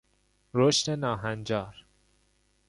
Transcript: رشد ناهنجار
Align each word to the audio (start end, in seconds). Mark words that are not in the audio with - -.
رشد 0.53 0.89
ناهنجار 0.91 1.85